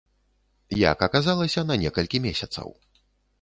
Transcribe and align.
Як 0.91 1.03
аказалася, 1.07 1.65
на 1.73 1.77
некалькі 1.83 2.23
месяцаў. 2.25 2.67